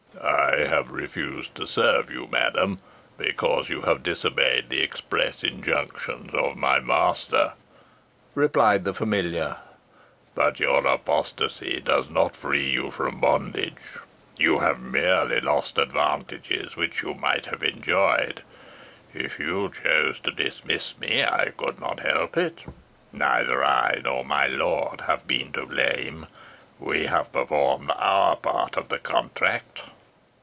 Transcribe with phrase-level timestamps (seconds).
[0.51, 2.79] "I have refused to serve you, madam,
[3.17, 7.53] because you have disobeyed the express injunctions of my master,"
[8.35, 9.57] replied the familiar;
[10.35, 13.77] "but your apostasy does not free you from bondage.
[14.37, 18.43] You have merely lost advantages which you might have enjoyed.
[19.13, 22.65] If you chose to dismiss me I could not help it.
[23.13, 26.27] Neither I nor my lord have been to blame.
[26.77, 29.83] We have performed our part of the contract."